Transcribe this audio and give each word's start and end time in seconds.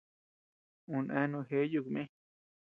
Uu 0.93 1.01
eani 1.15 1.39
jeʼe 1.47 1.65
yuku 1.71 1.89
mï. 1.95 2.03